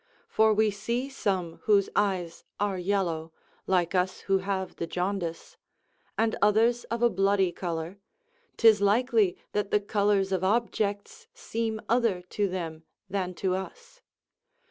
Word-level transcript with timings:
for 0.27 0.51
we 0.51 0.71
see 0.71 1.07
some 1.09 1.57
whose 1.65 1.87
eyes 1.95 2.43
are 2.59 2.75
yellow, 2.79 3.31
like 3.67 3.93
us 3.93 4.21
who 4.21 4.39
have 4.39 4.77
the 4.77 4.87
jaundice; 4.87 5.57
and 6.17 6.35
others 6.41 6.85
of 6.85 7.03
a 7.03 7.09
bloody 7.11 7.51
colour; 7.51 7.99
'tis 8.57 8.81
likely 8.81 9.37
that 9.51 9.69
the 9.69 9.79
colours 9.79 10.31
of 10.31 10.43
objects 10.43 11.27
seem 11.35 11.79
other 11.87 12.23
to 12.23 12.47
them 12.47 12.81
than 13.11 13.35
to 13.35 13.53
us. 13.53 14.01